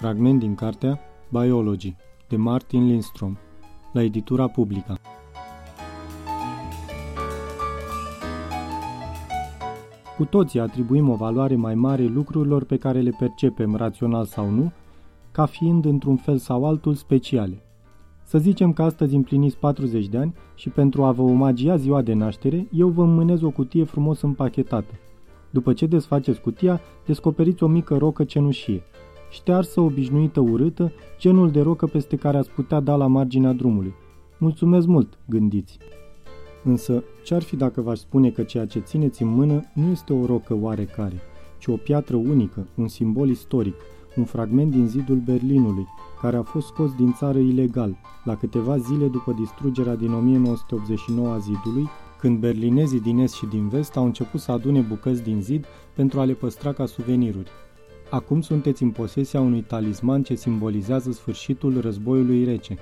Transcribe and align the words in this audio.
Fragment 0.00 0.38
din 0.38 0.54
cartea 0.54 1.00
Biology 1.28 1.96
de 2.28 2.36
Martin 2.36 2.86
Lindstrom 2.86 3.36
la 3.92 4.02
editura 4.02 4.48
Publica. 4.48 4.98
Cu 10.16 10.24
toții 10.24 10.60
atribuim 10.60 11.08
o 11.08 11.14
valoare 11.14 11.56
mai 11.56 11.74
mare 11.74 12.04
lucrurilor 12.04 12.64
pe 12.64 12.76
care 12.76 13.00
le 13.00 13.10
percepem 13.18 13.74
rațional 13.74 14.24
sau 14.24 14.50
nu, 14.50 14.72
ca 15.32 15.46
fiind 15.46 15.84
într-un 15.84 16.16
fel 16.16 16.36
sau 16.36 16.64
altul 16.66 16.94
speciale. 16.94 17.62
Să 18.22 18.38
zicem 18.38 18.72
că 18.72 18.82
astăzi 18.82 19.14
împliniți 19.14 19.56
40 19.56 20.06
de 20.06 20.18
ani 20.18 20.34
și 20.54 20.68
pentru 20.68 21.04
a 21.04 21.12
vă 21.12 21.22
omagia 21.22 21.76
ziua 21.76 22.02
de 22.02 22.12
naștere, 22.12 22.66
eu 22.72 22.88
vă 22.88 23.04
mânez 23.04 23.42
o 23.42 23.50
cutie 23.50 23.84
frumos 23.84 24.20
împachetată. 24.20 24.94
După 25.50 25.72
ce 25.72 25.86
desfaceți 25.86 26.40
cutia, 26.40 26.80
descoperiți 27.06 27.62
o 27.62 27.66
mică 27.66 27.96
rocă 27.96 28.24
cenușie– 28.24 28.82
ștearsă, 29.30 29.80
obișnuită, 29.80 30.40
urâtă, 30.40 30.92
genul 31.18 31.50
de 31.50 31.60
rocă 31.60 31.86
peste 31.86 32.16
care 32.16 32.36
ați 32.36 32.50
putea 32.50 32.80
da 32.80 32.96
la 32.96 33.06
marginea 33.06 33.52
drumului. 33.52 33.94
Mulțumesc 34.38 34.86
mult, 34.86 35.18
gândiți. 35.28 35.78
Însă, 36.64 37.04
ce-ar 37.24 37.42
fi 37.42 37.56
dacă 37.56 37.80
v-aș 37.80 37.98
spune 37.98 38.30
că 38.30 38.42
ceea 38.42 38.66
ce 38.66 38.78
țineți 38.78 39.22
în 39.22 39.28
mână 39.28 39.62
nu 39.74 39.90
este 39.90 40.12
o 40.12 40.26
rocă 40.26 40.56
oarecare, 40.60 41.20
ci 41.58 41.66
o 41.66 41.76
piatră 41.76 42.16
unică, 42.16 42.66
un 42.74 42.88
simbol 42.88 43.28
istoric, 43.28 43.74
un 44.16 44.24
fragment 44.24 44.70
din 44.70 44.86
zidul 44.86 45.16
Berlinului, 45.16 45.86
care 46.20 46.36
a 46.36 46.42
fost 46.42 46.66
scos 46.66 46.94
din 46.94 47.12
țară 47.12 47.38
ilegal, 47.38 47.96
la 48.24 48.36
câteva 48.36 48.76
zile 48.76 49.06
după 49.06 49.32
distrugerea 49.32 49.94
din 49.96 50.12
1989 50.12 51.28
a 51.28 51.38
zidului, 51.38 51.88
când 52.18 52.38
berlinezii 52.38 53.00
din 53.00 53.18
est 53.18 53.34
și 53.34 53.46
din 53.46 53.68
vest 53.68 53.96
au 53.96 54.04
început 54.04 54.40
să 54.40 54.52
adune 54.52 54.80
bucăți 54.80 55.22
din 55.22 55.40
zid 55.40 55.66
pentru 55.94 56.20
a 56.20 56.24
le 56.24 56.32
păstra 56.32 56.72
ca 56.72 56.86
suveniruri. 56.86 57.50
Acum 58.10 58.40
sunteți 58.40 58.82
în 58.82 58.90
posesia 58.90 59.40
unui 59.40 59.60
talisman 59.60 60.22
ce 60.22 60.34
simbolizează 60.34 61.10
sfârșitul 61.10 61.80
războiului 61.80 62.44
rece. 62.44 62.78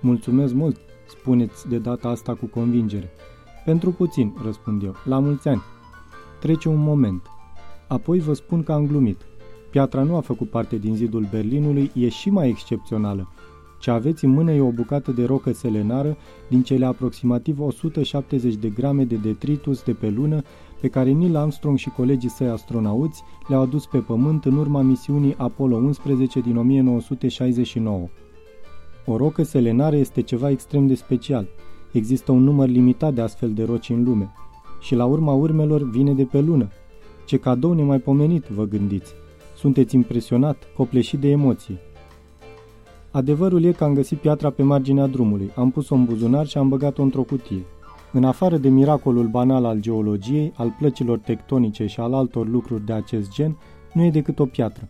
Mulțumesc 0.00 0.54
mult, 0.54 0.76
spuneți 1.08 1.68
de 1.68 1.78
data 1.78 2.08
asta 2.08 2.34
cu 2.34 2.46
convingere. 2.46 3.10
Pentru 3.64 3.90
puțin, 3.90 4.34
răspund 4.44 4.82
eu, 4.82 4.94
la 5.04 5.18
mulți 5.18 5.48
ani. 5.48 5.62
Trece 6.40 6.68
un 6.68 6.78
moment. 6.78 7.22
Apoi 7.88 8.18
vă 8.18 8.32
spun 8.32 8.62
că 8.62 8.72
am 8.72 8.86
glumit. 8.86 9.20
Piatra 9.70 10.02
nu 10.02 10.16
a 10.16 10.20
făcut 10.20 10.50
parte 10.50 10.76
din 10.76 10.94
zidul 10.94 11.26
Berlinului, 11.30 11.90
e 11.94 12.08
și 12.08 12.30
mai 12.30 12.48
excepțională. 12.48 13.28
Ce 13.78 13.90
aveți 13.90 14.24
în 14.24 14.30
mână 14.30 14.52
e 14.52 14.60
o 14.60 14.70
bucată 14.70 15.10
de 15.12 15.24
rocă 15.24 15.52
selenară 15.52 16.16
din 16.48 16.62
cele 16.62 16.84
aproximativ 16.84 17.60
170 17.60 18.54
de 18.54 18.68
grame 18.68 19.04
de 19.04 19.16
detritus 19.16 19.82
de 19.82 19.92
pe 19.92 20.08
lună 20.08 20.42
pe 20.80 20.88
care 20.88 21.12
Neil 21.12 21.36
Armstrong 21.36 21.78
și 21.78 21.90
colegii 21.90 22.28
săi 22.28 22.48
astronauți 22.48 23.22
le-au 23.48 23.62
adus 23.62 23.86
pe 23.86 23.98
Pământ 23.98 24.44
în 24.44 24.56
urma 24.56 24.80
misiunii 24.80 25.34
Apollo 25.36 25.76
11 25.76 26.40
din 26.40 26.56
1969. 26.56 28.08
O 29.06 29.16
rocă 29.16 29.42
selenară 29.42 29.96
este 29.96 30.22
ceva 30.22 30.50
extrem 30.50 30.86
de 30.86 30.94
special. 30.94 31.48
Există 31.92 32.32
un 32.32 32.42
număr 32.42 32.68
limitat 32.68 33.14
de 33.14 33.20
astfel 33.20 33.52
de 33.52 33.64
roci 33.64 33.90
în 33.90 34.04
lume. 34.04 34.32
Și 34.80 34.94
la 34.94 35.04
urma 35.04 35.32
urmelor 35.32 35.90
vine 35.90 36.14
de 36.14 36.24
pe 36.24 36.40
lună. 36.40 36.68
Ce 37.26 37.36
cadou 37.36 37.72
nemaipomenit, 37.72 38.44
vă 38.44 38.64
gândiți. 38.64 39.14
Sunteți 39.56 39.94
impresionat, 39.94 40.56
copleșit 40.76 41.18
de 41.18 41.28
emoții. 41.28 41.78
Adevărul 43.10 43.64
e 43.64 43.72
că 43.72 43.84
am 43.84 43.94
găsit 43.94 44.18
piatra 44.18 44.50
pe 44.50 44.62
marginea 44.62 45.06
drumului, 45.06 45.50
am 45.54 45.70
pus-o 45.70 45.94
în 45.94 46.04
buzunar 46.04 46.46
și 46.46 46.58
am 46.58 46.68
băgat-o 46.68 47.02
într-o 47.02 47.22
cutie. 47.22 47.64
În 48.12 48.24
afară 48.24 48.56
de 48.56 48.68
miracolul 48.68 49.26
banal 49.26 49.64
al 49.64 49.80
geologiei, 49.80 50.52
al 50.56 50.74
plăcilor 50.78 51.18
tectonice 51.18 51.86
și 51.86 52.00
al 52.00 52.14
altor 52.14 52.48
lucruri 52.48 52.86
de 52.86 52.92
acest 52.92 53.30
gen, 53.30 53.56
nu 53.92 54.04
e 54.04 54.10
decât 54.10 54.38
o 54.38 54.46
piatră. 54.46 54.88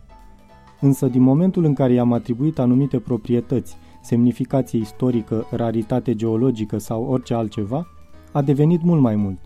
Însă 0.81 1.07
din 1.07 1.21
momentul 1.21 1.63
în 1.63 1.73
care 1.73 1.93
i-am 1.93 2.13
atribuit 2.13 2.59
anumite 2.59 2.99
proprietăți, 2.99 3.77
semnificație 4.01 4.79
istorică, 4.79 5.45
raritate 5.51 6.15
geologică 6.15 6.77
sau 6.77 7.03
orice 7.03 7.33
altceva, 7.33 7.87
a 8.31 8.41
devenit 8.41 8.83
mult 8.83 9.01
mai 9.01 9.15
mult. 9.15 9.37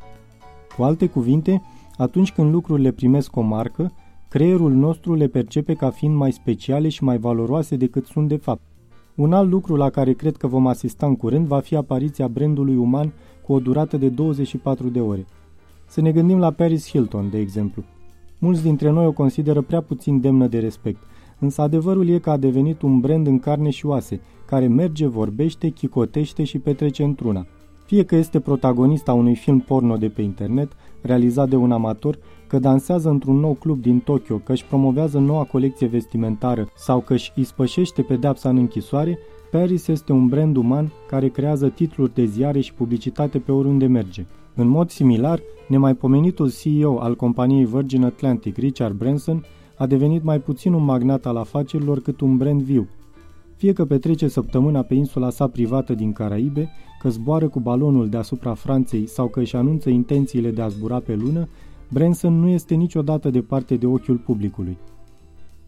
Cu 0.77 0.83
alte 0.83 1.07
cuvinte, 1.07 1.61
atunci 1.97 2.31
când 2.31 2.51
lucrurile 2.51 2.91
primesc 2.91 3.35
o 3.35 3.41
marcă, 3.41 3.91
creierul 4.27 4.71
nostru 4.71 5.13
le 5.13 5.27
percepe 5.27 5.73
ca 5.73 5.89
fiind 5.89 6.15
mai 6.15 6.31
speciale 6.31 6.89
și 6.89 7.03
mai 7.03 7.17
valoroase 7.17 7.75
decât 7.75 8.05
sunt 8.05 8.27
de 8.27 8.35
fapt. 8.35 8.61
Un 9.21 9.33
alt 9.33 9.49
lucru 9.49 9.75
la 9.75 9.89
care 9.89 10.13
cred 10.13 10.37
că 10.37 10.47
vom 10.47 10.67
asista 10.67 11.05
în 11.05 11.15
curând 11.15 11.47
va 11.47 11.59
fi 11.59 11.75
apariția 11.75 12.27
brandului 12.27 12.75
uman 12.75 13.13
cu 13.45 13.53
o 13.53 13.59
durată 13.59 13.97
de 13.97 14.09
24 14.09 14.89
de 14.89 14.99
ore. 14.99 15.25
Să 15.85 16.01
ne 16.01 16.11
gândim 16.11 16.39
la 16.39 16.51
Paris 16.51 16.89
Hilton, 16.89 17.29
de 17.29 17.37
exemplu. 17.39 17.83
Mulți 18.37 18.63
dintre 18.63 18.89
noi 18.89 19.05
o 19.05 19.11
consideră 19.11 19.61
prea 19.61 19.81
puțin 19.81 20.21
demnă 20.21 20.47
de 20.47 20.59
respect, 20.59 20.99
însă 21.39 21.61
adevărul 21.61 22.07
e 22.07 22.17
că 22.17 22.29
a 22.29 22.37
devenit 22.37 22.81
un 22.81 22.99
brand 22.99 23.27
în 23.27 23.39
carne 23.39 23.69
și 23.69 23.85
oase, 23.85 24.21
care 24.45 24.67
merge, 24.67 25.07
vorbește, 25.07 25.69
chicotește 25.69 26.43
și 26.43 26.59
petrece 26.59 27.03
într-una. 27.03 27.45
Fie 27.85 28.03
că 28.03 28.15
este 28.15 28.39
protagonista 28.39 29.13
unui 29.13 29.35
film 29.35 29.59
porno 29.59 29.97
de 29.97 30.07
pe 30.07 30.21
internet, 30.21 30.71
realizat 31.01 31.49
de 31.49 31.55
un 31.55 31.71
amator, 31.71 32.17
că 32.51 32.59
dansează 32.59 33.09
într-un 33.09 33.39
nou 33.39 33.53
club 33.53 33.81
din 33.81 33.99
Tokyo, 33.99 34.37
că 34.37 34.51
își 34.51 34.65
promovează 34.65 35.19
noua 35.19 35.43
colecție 35.43 35.87
vestimentară 35.87 36.67
sau 36.75 36.99
că 36.99 37.13
își 37.13 37.31
ispășește 37.35 38.01
pedepsa 38.01 38.49
în 38.49 38.57
închisoare, 38.57 39.19
Paris 39.51 39.87
este 39.87 40.11
un 40.11 40.27
brand 40.27 40.55
uman 40.55 40.91
care 41.07 41.27
creează 41.27 41.67
titluri 41.67 42.13
de 42.13 42.25
ziare 42.25 42.59
și 42.59 42.73
publicitate 42.73 43.39
pe 43.39 43.51
oriunde 43.51 43.85
merge. 43.87 44.25
În 44.55 44.67
mod 44.67 44.89
similar, 44.89 45.39
nemaipomenitul 45.67 46.51
CEO 46.51 46.99
al 46.99 47.15
companiei 47.15 47.65
Virgin 47.65 48.03
Atlantic, 48.03 48.57
Richard 48.57 48.97
Branson, 48.97 49.45
a 49.77 49.85
devenit 49.85 50.23
mai 50.23 50.39
puțin 50.39 50.73
un 50.73 50.83
magnat 50.83 51.25
al 51.25 51.37
afacerilor 51.37 51.99
cât 51.99 52.21
un 52.21 52.37
brand 52.37 52.61
viu. 52.61 52.87
Fie 53.55 53.73
că 53.73 53.85
petrece 53.85 54.27
săptămâna 54.27 54.81
pe 54.81 54.93
insula 54.93 55.29
sa 55.29 55.47
privată 55.47 55.93
din 55.93 56.11
Caraibe, 56.11 56.69
că 57.01 57.09
zboară 57.09 57.47
cu 57.47 57.59
balonul 57.59 58.09
deasupra 58.09 58.53
Franței 58.53 59.07
sau 59.07 59.27
că 59.27 59.39
își 59.39 59.55
anunță 59.55 59.89
intențiile 59.89 60.51
de 60.51 60.61
a 60.61 60.67
zbura 60.67 60.99
pe 60.99 61.15
lună, 61.15 61.47
Branson 61.93 62.39
nu 62.39 62.47
este 62.47 62.75
niciodată 62.75 63.29
departe 63.29 63.75
de 63.75 63.85
ochiul 63.85 64.17
publicului. 64.17 64.77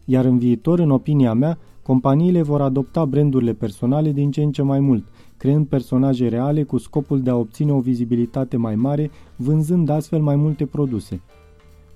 Iar 0.04 0.24
în 0.24 0.38
viitor, 0.38 0.78
în 0.78 0.90
opinia 0.90 1.32
mea, 1.32 1.58
companiile 1.82 2.42
vor 2.42 2.60
adopta 2.60 3.04
brandurile 3.04 3.52
personale 3.52 4.12
din 4.12 4.30
ce 4.30 4.42
în 4.42 4.52
ce 4.52 4.62
mai 4.62 4.80
mult, 4.80 5.04
creând 5.36 5.66
personaje 5.66 6.28
reale 6.28 6.62
cu 6.62 6.78
scopul 6.78 7.22
de 7.22 7.30
a 7.30 7.36
obține 7.36 7.72
o 7.72 7.80
vizibilitate 7.80 8.56
mai 8.56 8.74
mare, 8.74 9.10
vânzând 9.36 9.88
astfel 9.88 10.20
mai 10.20 10.36
multe 10.36 10.66
produse. 10.66 11.20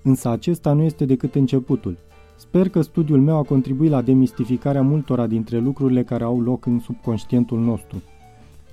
Însă 0.02 0.28
acesta 0.28 0.72
nu 0.72 0.82
este 0.82 1.04
decât 1.04 1.34
începutul. 1.34 1.96
Sper 2.36 2.68
că 2.68 2.80
studiul 2.80 3.20
meu 3.20 3.36
a 3.36 3.42
contribuit 3.42 3.90
la 3.90 4.02
demistificarea 4.02 4.82
multora 4.82 5.26
dintre 5.26 5.58
lucrurile 5.58 6.04
care 6.04 6.24
au 6.24 6.40
loc 6.40 6.66
în 6.66 6.78
subconștientul 6.78 7.60
nostru. 7.60 8.02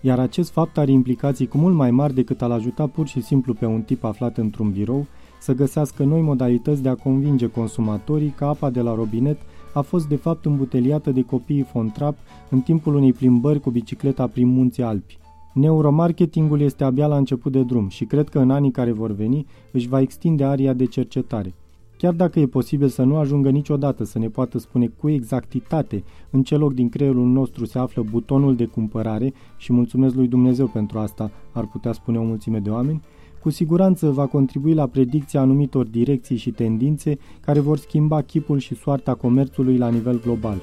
Iar 0.02 0.20
acest 0.20 0.52
fapt 0.52 0.78
are 0.78 0.92
implicații 0.92 1.48
cu 1.48 1.58
mult 1.58 1.76
mai 1.76 1.92
mari 1.92 2.14
decât 2.14 2.42
a-l 2.42 2.52
ajuta 2.52 2.88
pur 2.88 3.08
și 3.08 3.22
simplu 3.22 3.54
pe 3.54 3.66
un 3.66 3.82
tip 3.82 4.04
aflat 4.04 4.38
într-un 4.38 4.72
birou 4.72 5.06
să 5.40 5.53
găsească 5.53 6.03
noi 6.03 6.22
modalități 6.22 6.81
de 6.81 6.90
a 6.90 6.96
convinge 6.96 7.47
consumatorii 7.47 8.34
că 8.38 8.46
apa 8.46 8.69
de 8.69 8.81
la 8.81 8.96
robinet 8.96 9.38
a 9.73 9.81
fost 9.81 10.07
de 10.07 10.16
fapt 10.16 10.46
îmbuteliată 10.46 11.12
de 11.12 11.22
copiii 11.22 11.62
Fontrap 11.72 12.18
în 12.50 12.62
timpul 12.62 12.96
unei 12.96 13.13
plimbări 13.13 13.59
cu 13.59 13.69
bicicleta 13.69 14.28
prin 14.28 14.47
munții 14.47 14.84
Alpi. 14.84 15.18
Neuromarketingul 15.53 16.62
este 16.62 16.84
abia 16.84 17.07
la 17.07 17.18
început 17.18 17.51
de 17.51 17.63
drum 17.63 17.88
și 17.88 18.06
cred 18.06 18.29
că 18.29 18.40
în 18.40 18.51
anii 18.51 18.72
care 18.72 18.91
vor 18.91 19.12
veni 19.12 19.45
își 19.72 19.88
va 19.88 20.01
extinde 20.01 20.44
aria 20.44 20.74
de 20.74 20.85
cercetare. 20.85 21.53
Chiar 21.97 22.13
dacă 22.13 22.40
e 22.40 22.45
posibil 22.45 22.88
să 22.88 23.03
nu 23.03 23.18
ajungă 23.18 23.50
niciodată 23.50 24.03
să 24.03 24.19
ne 24.19 24.28
poată 24.28 24.57
spune 24.57 24.88
cu 24.88 25.09
exactitate 25.09 26.03
în 26.29 26.44
ce 26.44 26.56
loc 26.56 26.74
din 26.74 26.90
creierul 26.90 27.28
nostru 27.28 27.66
se 27.66 27.79
află 27.79 28.06
butonul 28.12 28.56
de 28.56 28.66
cumpărare 28.66 29.34
și 29.57 29.74
mulțumesc 29.74 30.16
lui 30.16 30.28
Dumnezeu 30.28 30.68
pentru 30.68 31.00
asta, 31.00 31.31
ar 31.51 31.66
putea 31.66 31.91
spune 31.91 32.18
o 32.18 32.24
mulțime 32.24 32.59
de 32.59 32.69
oameni, 32.69 33.01
cu 33.45 33.51
siguranță 33.51 34.12
va 34.12 34.27
contribui 34.27 34.74
la 34.74 34.88
predicția 34.88 35.42
anumitor 35.42 35.86
direcții 35.86 36.38
și 36.38 36.51
tendințe 36.51 37.18
care 37.42 37.59
vor 37.59 37.77
schimba 37.77 38.21
chipul 38.21 38.59
și 38.59 38.75
soarta 38.75 39.15
comerțului 39.15 39.77
la 39.77 39.89
nivel 39.89 40.21
global. 40.21 40.62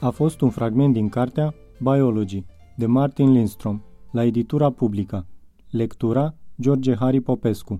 A 0.00 0.10
fost 0.10 0.40
un 0.40 0.50
fragment 0.50 0.92
din 0.92 1.08
cartea 1.08 1.54
Biology 1.80 2.44
de 2.76 2.86
Martin 2.86 3.32
Lindstrom 3.32 3.80
la 4.10 4.24
editura 4.24 4.70
Publica. 4.70 5.26
Lectura 5.70 6.34
George 6.60 6.94
Harry 6.94 7.20
Popescu 7.20 7.74